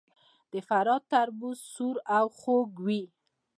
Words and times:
د 0.51 0.53
فراه 0.67 1.01
تربوز 1.11 1.57
سور 1.73 1.97
او 2.17 2.25
خوږ 2.39 2.71
وي. 2.85 3.01